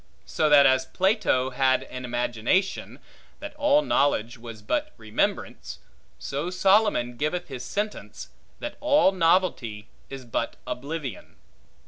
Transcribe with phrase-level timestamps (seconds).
[0.25, 2.97] So that as Plato had an imagination,
[3.39, 5.77] That all knowledge was but remembrance;
[6.17, 8.29] so Solomon giveth his sentence,
[8.59, 11.35] That all novelty is but oblivion.